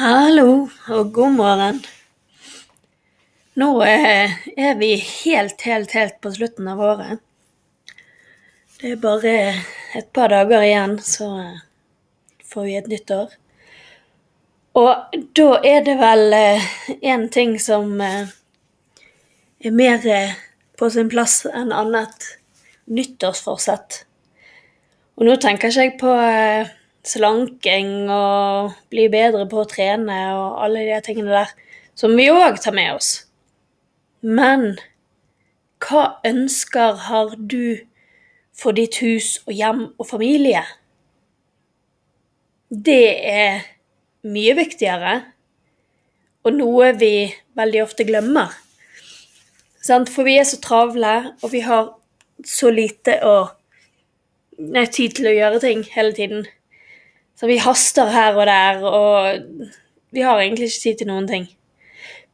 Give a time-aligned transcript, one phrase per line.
[0.00, 1.78] Hallo og god morgen.
[3.60, 7.20] Nå eh, er vi helt, helt, helt på slutten av året.
[8.78, 9.34] Det er bare
[10.00, 11.60] et par dager igjen, så eh,
[12.48, 13.36] får vi et nytt år.
[14.80, 18.32] Og da er det vel én eh, ting som er
[19.68, 20.10] mer
[20.80, 22.30] på sin plass enn annet
[22.88, 24.06] nyttårsforsett.
[25.20, 26.20] Og nå tenker ikke jeg på
[27.06, 31.52] slanking og bli bedre på å trene og alle de tingene der,
[31.96, 33.10] som vi òg tar med oss.
[34.20, 34.74] Men
[35.80, 37.80] hva ønsker har du
[38.56, 40.62] for ditt hus og hjem og familie?
[42.70, 43.62] Det er
[44.28, 45.14] mye viktigere,
[46.44, 48.52] og noe vi veldig ofte glemmer.
[49.80, 51.88] For vi er så travle, og vi har
[52.46, 53.34] så lite å,
[54.60, 56.46] nei, tid til å gjøre ting hele tiden.
[57.40, 59.70] Så vi haster her og der, og
[60.12, 61.46] vi har egentlig ikke tid til noen ting.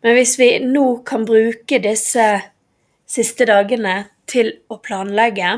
[0.02, 2.24] Men hvis vi nå kan bruke disse
[3.06, 3.94] siste dagene
[4.26, 5.52] til å planlegge,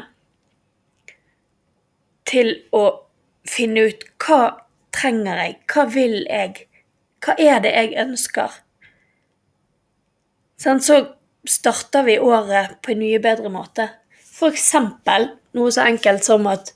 [2.28, 2.84] til å
[3.48, 4.42] finne ut hva
[4.92, 6.68] trenger jeg, hva vil jeg,
[7.24, 8.62] hva er det jeg ønsker,
[10.60, 11.06] sånn, så
[11.48, 13.88] starter vi året på en mye bedre måte.
[14.28, 16.74] For eksempel noe så enkelt som at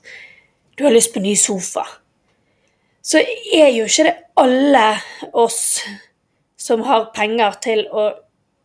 [0.73, 1.85] du har lyst på ny sofa
[3.03, 4.87] så er jo ikke det alle
[5.35, 5.81] oss
[6.59, 8.09] som har penger til å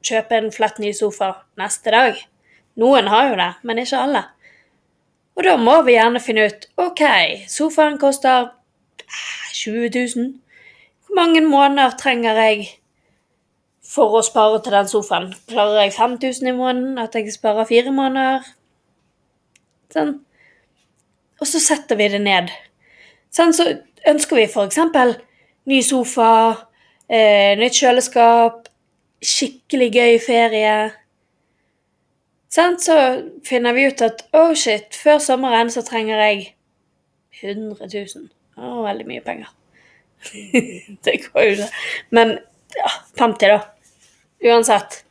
[0.07, 2.19] kjøpe en flett ny sofa neste dag.
[2.79, 4.23] Noen har jo det, men ikke alle.
[5.39, 7.03] Og da må vi gjerne finne ut OK,
[7.51, 8.53] sofaen koster
[9.55, 10.31] 20 000.
[11.07, 12.69] Hvor mange måneder trenger jeg
[13.89, 15.29] for å spare til den sofaen?
[15.51, 16.99] Klarer jeg 5000 i måneden?
[17.03, 18.47] At jeg sparer fire måneder?
[19.95, 20.19] Sånn.
[21.39, 22.51] Og så setter vi det ned.
[23.35, 23.71] Sånn, så
[24.09, 24.79] ønsker vi f.eks.
[25.69, 26.31] ny sofa,
[27.09, 28.69] eh, nytt kjøleskap,
[29.25, 30.77] skikkelig gøy ferie.
[32.49, 32.97] Sånn, så
[33.45, 36.47] finner vi ut at oh shit, før sommeren så trenger jeg
[37.43, 38.29] 100 000.
[38.57, 39.51] Det var veldig mye penger.
[41.05, 41.69] det går jo ikke.
[42.11, 42.39] Men
[42.79, 42.89] ja,
[43.21, 43.61] 50, da.
[44.49, 45.03] Uansett.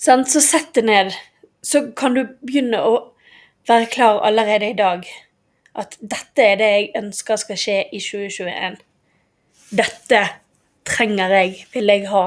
[0.00, 1.14] Sånn, så sett det ned.
[1.64, 2.96] Så kan du begynne å
[3.68, 5.06] være klar allerede i dag
[5.76, 8.78] at dette er det jeg ønsker skal skje i 2021.
[9.76, 10.22] Dette
[10.86, 12.24] trenger jeg, vil jeg ha.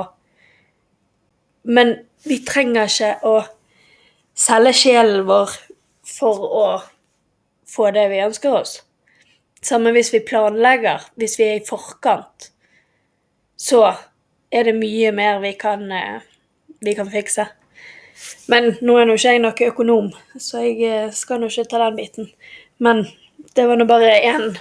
[1.64, 1.96] Men
[2.28, 3.40] vi trenger ikke å
[4.38, 5.56] selge sjelen vår
[6.10, 6.68] for å
[7.70, 8.80] få det vi ønsker oss.
[9.62, 12.52] Samme hvis vi planlegger, hvis vi er i forkant,
[13.60, 13.90] så
[14.52, 16.22] er det mye mer vi kan, eh,
[16.80, 17.50] vi kan fikse.
[18.48, 20.08] Men nå er nå ikke jeg noen økonom,
[20.40, 22.32] så jeg eh, skal nå ikke ta den biten.
[22.80, 23.06] Men
[23.56, 24.58] det var nå bare én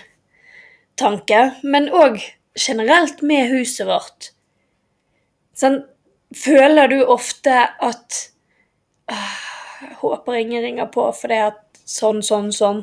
[0.99, 1.53] tanke.
[1.63, 2.21] Men òg
[2.59, 4.33] generelt med huset vårt.
[5.59, 5.83] Sånn,
[6.35, 8.25] føler du ofte at
[9.11, 9.37] øh,
[10.01, 12.81] Håper ingen ringer på for det at sånn, sånn, sånn.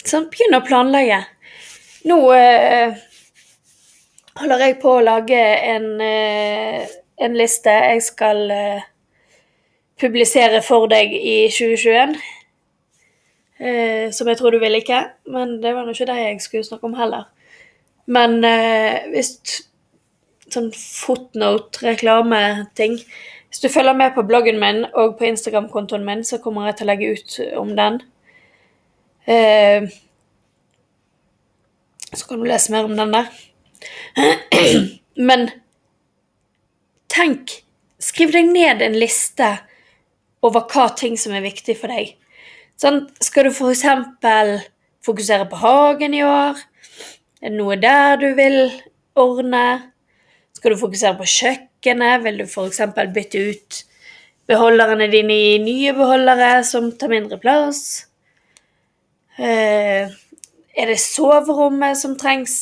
[0.00, 1.18] Sånn, begynn å planlegge.
[2.08, 2.96] Nå øh,
[4.40, 5.42] holder jeg på å lage
[5.74, 8.86] en, øh, en liste jeg skal øh,
[10.00, 12.16] publisere for deg i 2021
[13.58, 16.64] eh, som jeg tror du vil ikke, Men det var nå ikke det jeg skulle
[16.64, 17.24] snakke om heller.
[18.06, 19.30] Men eh, hvis
[20.52, 22.98] sånn footnote-reklameting
[23.50, 26.86] Hvis du følger med på bloggen min og på Instagram-kontoen min, så kommer jeg til
[26.86, 27.94] å legge ut om den.
[29.26, 29.82] Eh,
[32.12, 33.26] så kan du lese mer om den der.
[35.28, 35.40] Men
[37.12, 37.42] tenk
[38.06, 39.46] Skriv deg ned en liste
[40.44, 42.06] over hva ting som er viktig for deg.
[42.76, 43.86] Sånn, skal du f.eks.
[45.06, 46.58] fokusere på hagen i år?
[47.40, 48.58] Er det noe der du vil
[49.16, 49.94] ordne?
[50.52, 52.20] Skal du fokusere på kjøkkenet?
[52.26, 52.82] Vil du f.eks.
[53.14, 53.80] bytte ut
[54.50, 57.80] beholderne dine i nye beholdere som tar mindre plass?
[59.40, 60.12] Eh,
[60.76, 62.58] er det soverommet som trengs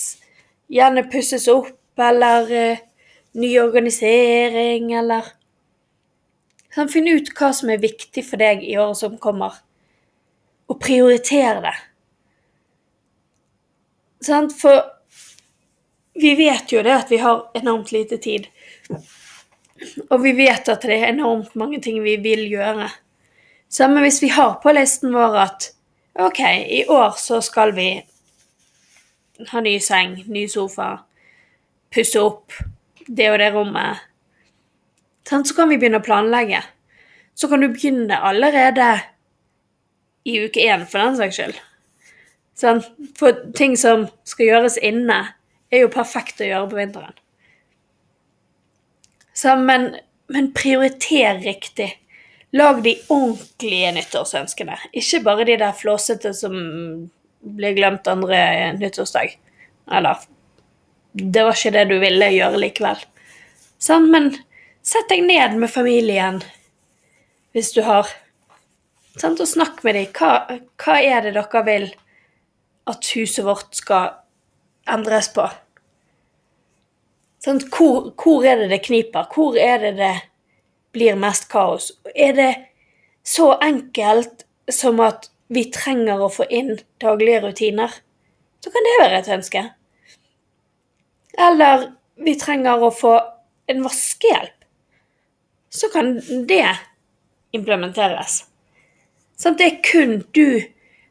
[0.70, 2.86] gjerne pusses opp, eller eh,
[3.34, 5.34] ny organisering, eller
[6.70, 9.58] sånn, Finn ut hva som er viktig for deg i året som kommer
[10.70, 11.74] og prioritere det.
[14.24, 14.54] Sant?
[14.56, 14.80] For
[16.14, 18.46] vi vet jo det at vi har enormt lite tid.
[20.08, 22.88] Og vi vet at det er enormt mange ting vi vil gjøre.
[23.68, 25.70] Samme hvis vi har på listen vår at
[26.22, 26.40] OK,
[26.70, 27.88] i år så skal vi
[29.50, 31.00] ha ny seng, ny sofa,
[31.90, 32.54] pusse opp
[33.06, 34.04] det og det rommet.
[35.26, 36.62] Så kan vi begynne å planlegge.
[37.34, 38.92] Så kan du begynne allerede
[40.24, 41.58] i uke én, for den saks skyld.
[42.58, 42.80] Sånn?
[43.18, 45.18] For ting som skal gjøres inne,
[45.74, 47.16] er jo perfekt å gjøre på vinteren.
[49.34, 49.88] Sånn, men,
[50.30, 51.90] men prioriter riktig.
[52.54, 54.76] Lag de ordentlige nyttårsønskene.
[54.94, 56.54] Ikke bare de der flåsete som
[57.44, 59.34] blir glemt andre nyttårsdag.
[59.90, 60.22] Eller
[61.12, 63.02] Det var ikke det du ville gjøre likevel.
[63.82, 64.30] Sånn, men
[64.86, 66.40] sett deg ned med familien
[67.54, 68.08] hvis du har
[69.16, 70.06] sant, Og snakk med dem.
[70.14, 71.90] Hva, hva er det dere vil
[72.90, 74.14] at huset vårt skal
[74.90, 75.48] endres på?
[77.44, 77.68] Sant?
[77.72, 79.28] Hvor, hvor er det det kniper?
[79.34, 80.14] Hvor er det det
[80.94, 81.92] blir mest kaos?
[82.14, 82.52] Er det
[83.24, 87.92] så enkelt som at vi trenger å få inn daglige rutiner,
[88.64, 89.62] så kan det være et ønske.
[91.48, 91.88] Eller
[92.24, 93.14] vi trenger å få
[93.68, 94.66] en vaskehjelp,
[95.68, 96.14] så kan
[96.48, 96.68] det
[97.56, 98.44] implementeres.
[99.36, 100.62] Så det er kun du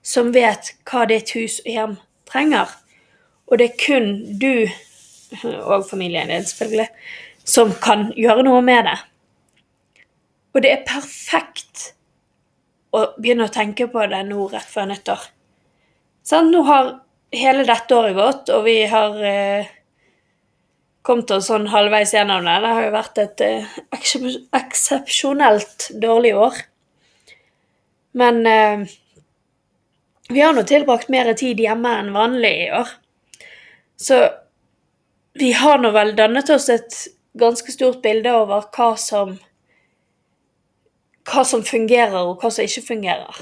[0.04, 1.98] som vet hva ditt hus og hjem
[2.30, 2.72] trenger.
[3.48, 4.10] Og det er kun
[4.40, 4.68] du,
[5.70, 6.88] og familien din selvfølgelig,
[7.44, 8.98] som kan gjøre noe med det.
[10.54, 11.94] Og det er perfekt
[12.94, 15.24] å begynne å tenke på det nå rett før nyttår.
[16.24, 16.92] Sånn, nå har
[17.34, 19.72] hele dette året gått, og vi har eh,
[21.04, 22.60] kommet oss sånn halvveis gjennom det.
[22.64, 23.80] Det har jo vært et eh,
[24.62, 26.62] eksepsjonelt dårlig år.
[28.13, 28.86] Men eh,
[30.30, 32.92] vi har nå tilbrakt mer tid hjemme enn vanlig i år.
[33.98, 34.19] Så
[35.39, 37.00] vi har nå vel dannet oss et
[37.38, 39.38] ganske stort bilde over hva som
[41.30, 43.38] hva som fungerer, og hva som ikke fungerer.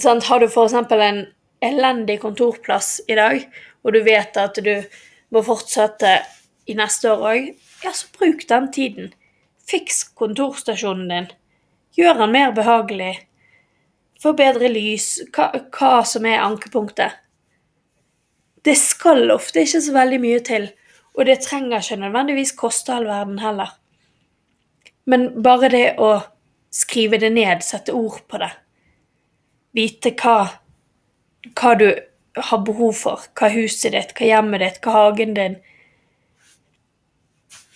[0.00, 0.74] Sånn, har du f.eks.
[0.76, 1.22] en
[1.62, 3.44] elendig kontorplass i dag,
[3.82, 4.74] og du vet at du
[5.32, 6.18] må fortsette
[6.68, 7.48] i neste år òg,
[7.82, 9.12] ja, så bruk den tiden.
[9.68, 11.30] Fiks kontorstasjonen din.
[11.96, 13.12] Gjør den mer behagelig.
[14.22, 15.18] Få bedre lys.
[15.34, 17.18] Hva, hva som er ankepunktet.
[18.62, 20.68] Det skal ofte ikke så veldig mye til,
[21.18, 23.72] og det trenger ikke nødvendigvis koste all verden heller.
[25.04, 26.12] Men bare det å
[26.72, 28.52] skrive det ned, sette ord på det,
[29.74, 30.36] vite hva,
[31.58, 31.88] hva du
[32.38, 35.60] har behov for, hva huset ditt, hva hjemmet ditt, hva hagen din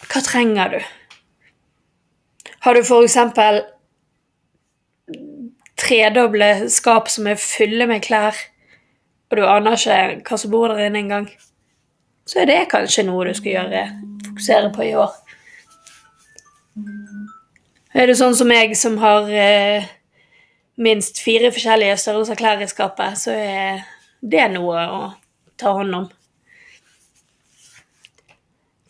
[0.07, 0.79] Hva trenger du?
[2.63, 3.59] Har du for eksempel
[5.87, 8.39] tredoble skap som er fulle med klær,
[9.31, 11.29] og du aner ikke hva som bor der inne engang,
[12.27, 13.85] så er det kanskje noe du skal gjøre,
[14.27, 15.15] fokusere på i år.
[17.97, 19.87] Er du sånn som meg, som har eh,
[20.83, 23.87] minst fire forskjellige størrelser klær i skapet, så er
[24.21, 25.03] det noe å
[25.57, 26.09] ta hånd om.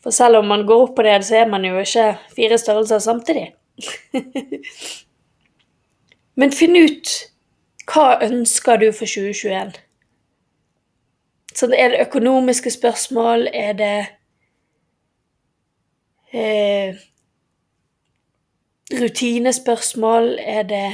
[0.02, 3.02] For selv om man går opp på det, så er man jo ikke fire størrelser
[3.02, 3.50] samtidig.
[6.36, 7.12] Men finn ut
[7.88, 9.76] hva ønsker du for 2021?
[11.56, 13.46] Sånn, er det økonomiske spørsmål?
[13.56, 13.94] Er det
[16.36, 16.98] eh,
[18.93, 20.34] rutinespørsmål?
[20.43, 20.88] Er det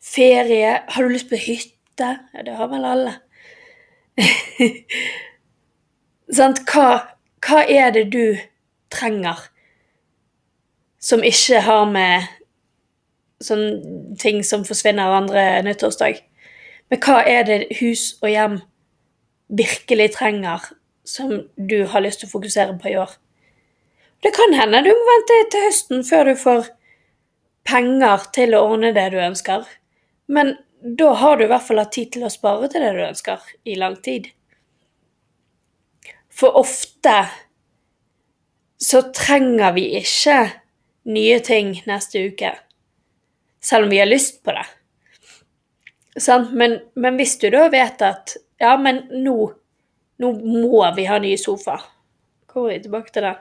[0.00, 0.78] ferie?
[0.88, 2.14] Har du lyst på hytte?
[2.32, 3.16] Ja, det har vel alle.
[6.38, 6.64] Sant?
[6.72, 6.88] Hva,
[7.44, 8.38] hva er det du
[8.92, 9.50] trenger
[11.02, 12.30] som ikke har med
[13.44, 16.22] sånne ting som forsvinner andre nyttårsdag?
[16.90, 18.60] Men hva er det hus og hjem
[19.52, 20.64] virkelig trenger,
[21.04, 23.14] som du har lyst til å fokusere på i år?
[24.22, 26.68] Det kan hende du må vente til høsten før du får
[27.66, 29.64] penger til å ordne det du ønsker,
[30.30, 33.02] men da har du i hvert fall hatt tid til å spare til det du
[33.06, 34.28] ønsker, i lang tid.
[36.32, 37.16] For ofte
[38.82, 40.38] så trenger vi ikke
[41.12, 42.54] nye ting neste uke,
[43.64, 44.66] selv om vi har lyst på det.
[46.52, 49.36] Men, men, hvis du da vet at ja, men nå,
[50.20, 51.78] nå må vi ha ny sofa
[52.52, 53.38] Hvor er vi tilbake til den?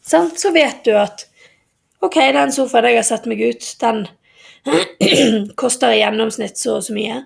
[0.00, 0.40] Sant?
[0.40, 1.26] Så vet du at
[2.00, 4.06] OK, den sofaen jeg har sett meg ut, den
[5.60, 7.20] koster i gjennomsnitt så og så mye.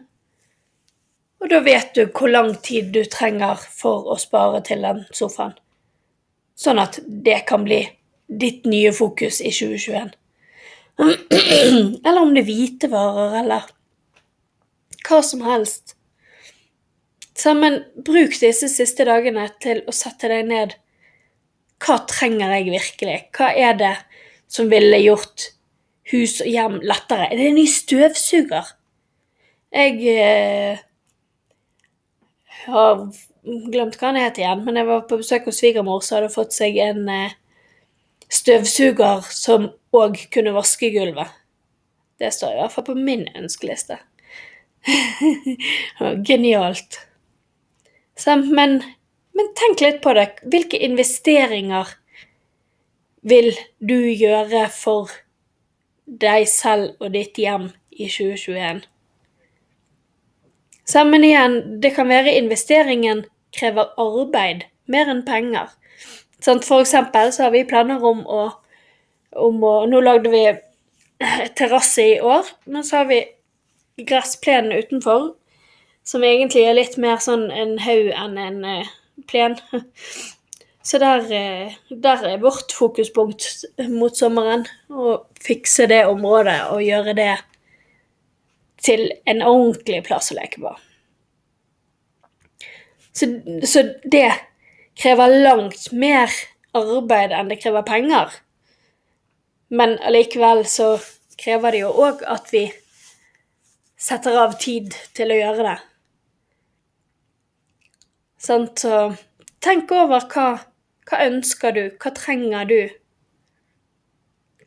[1.39, 5.55] Og da vet du hvor lang tid du trenger for å spare til den sofaen.
[6.59, 7.85] Sånn at det kan bli
[8.27, 10.15] ditt nye fokus i 2021.
[12.07, 13.69] Eller om det er hvitevarer, eller
[15.07, 15.95] hva som helst.
[17.39, 20.75] Sammen, bruk disse siste dagene til å sette deg ned.
[21.79, 23.19] Hva trenger jeg virkelig?
[23.37, 23.95] Hva er det
[24.51, 25.53] som ville gjort
[26.11, 27.31] hus og hjem lettere?
[27.31, 28.75] Er det en ny støvsuger?
[29.79, 30.83] Jeg eh,
[32.67, 33.05] har
[33.45, 36.57] glemt hva han het igjen, men jeg var på besøk hos svigermor, som hadde fått
[36.57, 37.37] seg en eh,
[38.33, 41.31] støvsuger som òg kunne vaske gulvet.
[42.19, 43.99] Det står i hvert fall på min ønskeliste.
[46.29, 47.01] Genialt.
[48.27, 48.81] Men,
[49.37, 50.29] men tenk litt på det.
[50.51, 51.95] Hvilke investeringer
[53.23, 55.13] vil du gjøre for
[56.07, 58.83] deg selv og ditt hjem i 2021?
[60.89, 65.69] Sammen igjen, det kan være investeringen krever arbeid mer enn penger.
[66.45, 68.43] Sånn, for eksempel så har vi planer om å,
[69.43, 70.45] om å Nå lagde vi
[71.59, 73.23] terrasse i år, men så har vi
[74.07, 75.33] gressplenen utenfor,
[76.07, 78.91] som egentlig er litt mer sånn en haug enn en uh,
[79.31, 79.59] plen.
[80.89, 83.45] Så der, uh, der, er vårt fokuspunkt
[83.93, 84.63] mot sommeren.
[84.89, 87.35] Å fikse det området og gjøre det
[88.81, 90.73] til en ordentlig plass å leke på.
[93.13, 93.29] Så,
[93.67, 94.31] så det
[94.99, 96.33] krever langt mer
[96.77, 98.33] arbeid enn det krever penger.
[99.69, 100.97] Men allikevel så
[101.39, 102.67] krever det jo òg at vi
[103.99, 105.77] setter av tid til å gjøre det.
[108.39, 109.13] Sånn, så
[109.65, 110.49] tenk over hva,
[111.11, 112.81] hva ønsker du, hva trenger du?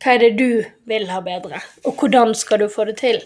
[0.02, 3.22] Hva er det du vil ha bedre, og hvordan skal du få det til?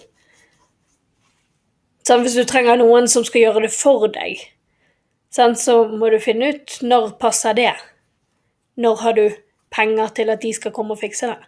[2.07, 4.45] Sånn, hvis du trenger noen som skal gjøre det for deg,
[5.37, 7.75] sånn, så må du finne ut når passer det.
[8.81, 9.27] Når har du
[9.73, 11.39] penger til at de skal komme og fikse det?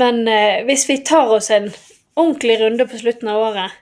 [0.00, 1.68] Men eh, hvis vi tar oss en
[2.16, 3.76] ordentlig runde på slutten av året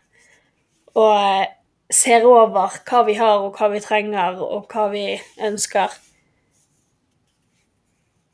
[0.98, 1.46] og eh,
[1.92, 5.04] ser over hva vi har og hva vi trenger og hva vi
[5.44, 5.92] ønsker,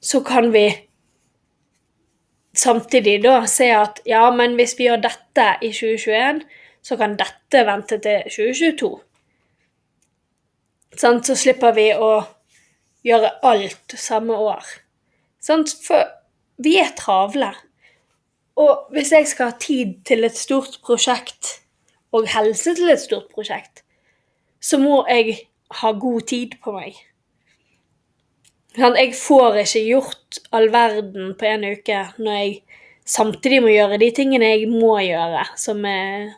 [0.05, 0.67] så kan vi
[2.55, 6.43] samtidig da se at ja, men hvis vi gjør dette i 2021,
[6.85, 8.91] så kan dette vente til 2022.
[11.01, 12.11] Sånn, så slipper vi å
[13.05, 14.67] gjøre alt samme år.
[15.43, 16.07] Sånn, for
[16.63, 17.51] vi er travle.
[18.61, 21.59] Og hvis jeg skal ha tid til et stort prosjekt,
[22.15, 23.83] og helse til et stort prosjekt,
[24.63, 25.41] så må jeg
[25.81, 26.95] ha god tid på meg.
[28.75, 32.55] Jeg får ikke gjort all verden på en uke når jeg
[33.07, 36.33] samtidig må gjøre de tingene jeg må gjøre, som er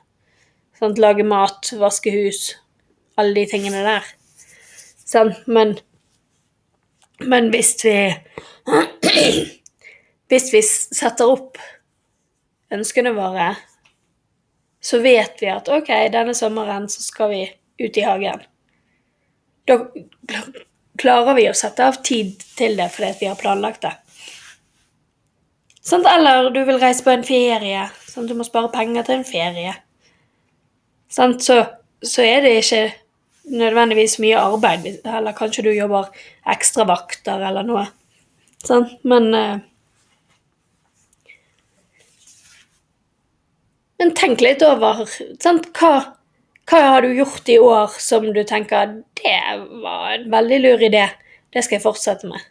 [0.78, 2.54] sant, lage mat, vaske hus,
[3.16, 4.08] alle de tingene der.
[5.06, 5.46] Sant?
[5.46, 5.78] men
[7.20, 8.14] Men hvis vi
[10.28, 11.58] Hvis vi setter opp
[12.74, 13.52] ønskene våre,
[14.82, 17.44] så vet vi at OK, denne sommeren så skal vi
[17.78, 18.42] ut i hagen.
[19.70, 19.78] Da
[20.98, 23.94] klarer vi å sette av tid til det fordi vi har planlagt det.
[25.86, 29.28] Sånn, eller du vil reise på en ferie, sånn du må spare penger til en
[29.28, 29.74] ferie.
[31.08, 31.28] Så,
[32.02, 32.82] så, er det ikke
[33.46, 36.10] nødvendigvis mye arbeid, eller kanskje du jobber
[36.50, 37.86] ekstravakter eller noe.
[38.66, 38.98] Sant?
[39.06, 39.56] men eh,
[43.96, 45.06] Men tenk litt over
[45.40, 45.70] sant?
[45.78, 45.92] Hva,
[46.68, 49.38] hva har du gjort i år som du tenker det
[49.82, 51.06] var en veldig lur idé,
[51.54, 52.42] det skal jeg fortsette med?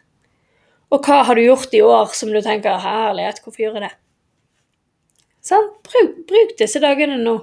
[0.90, 3.92] Og hva har du gjort i år som du tenker herlighet, hvorfor gjør jeg det?
[5.46, 5.78] Sant?
[5.86, 7.36] Bruk, bruk, disse dagene nå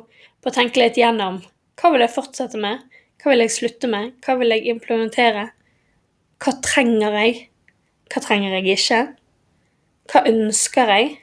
[0.44, 1.40] på å tenke litt gjennom
[1.80, 2.84] hva vil jeg fortsette med,
[3.24, 5.48] hva vil jeg slutte med, hva vil jeg implementere?
[6.44, 7.36] Hva trenger jeg?
[8.12, 9.02] Hva trenger jeg ikke?
[10.12, 11.14] Hva ønsker jeg?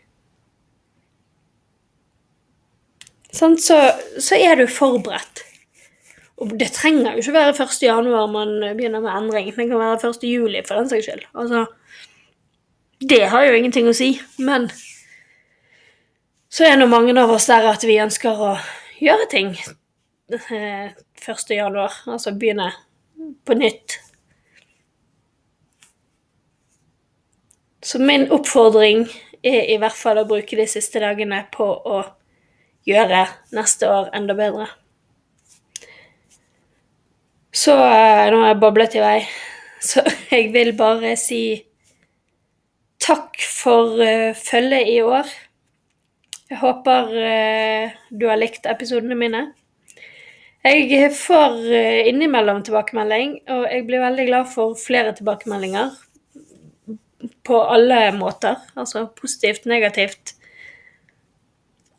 [3.37, 3.77] Sånn, så,
[4.19, 5.45] så, er du forberedt.
[6.41, 7.77] Og det trenger jo ikke være 1.
[7.85, 9.53] januar man begynner med endring.
[9.53, 10.25] Det kan være 1.
[10.27, 11.29] juli for den saks skyld.
[11.37, 11.67] Altså,
[13.05, 14.15] det har jo ingenting å si.
[14.41, 14.71] Men
[16.51, 18.55] så er nå mange av oss der at vi ønsker å
[19.01, 19.55] gjøre ting
[20.31, 20.53] 1.
[20.55, 20.93] Eh.
[22.07, 22.71] Altså begynne
[23.45, 23.99] på nytt.
[27.83, 29.07] Så min oppfordring
[29.43, 32.03] er i hvert fall å bruke de siste dagene på å
[32.89, 33.25] gjøre
[33.57, 34.69] neste år enda bedre.
[37.51, 39.19] Så eh, nå har jeg bablet i vei,
[39.89, 41.43] så jeg vil bare si
[43.01, 45.31] takk for uh, følget i år.
[46.51, 49.45] Jeg håper uh, du har likt episodene mine.
[50.67, 55.95] Jeg får uh, innimellom tilbakemelding, og jeg blir veldig glad for flere tilbakemeldinger.
[57.47, 58.59] På alle måter.
[58.75, 60.35] Altså positivt, negativt.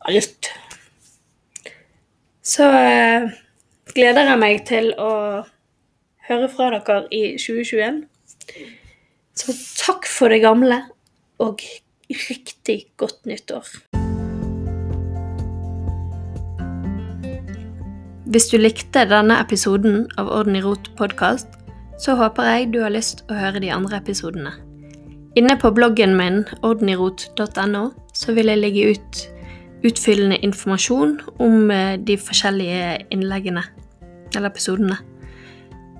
[0.01, 0.49] Alt.
[2.41, 3.27] så eh,
[3.93, 5.11] gleder jeg meg til å
[6.25, 8.01] høre fra dere i 2021.
[9.37, 10.81] Så takk for det gamle,
[11.37, 11.61] og
[12.09, 13.69] riktig godt nyttår.
[18.31, 21.49] Hvis du likte denne episoden av Orden i rot podkast,
[21.99, 24.53] så håper jeg du har lyst å høre de andre episodene.
[25.35, 27.81] Inne på bloggen min ordenirot.no
[28.15, 29.19] så vil jeg legge ut
[29.83, 33.65] utfyllende informasjon om eh, de forskjellige innleggene,
[34.31, 35.01] eller episodene.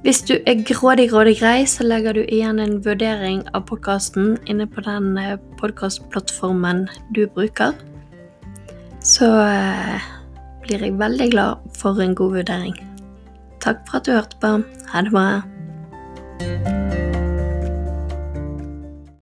[0.06, 4.70] Hvis du er grådig, grådig grei, så legger du igjen en vurdering av podkasten inne
[4.72, 7.76] på den eh, podkastplattformen du bruker.
[9.04, 10.12] Så eh,
[10.66, 12.78] blir jeg veldig glad for en god vurdering.
[13.62, 14.56] Takk for at du hørte på.
[14.94, 16.91] Ha det bra.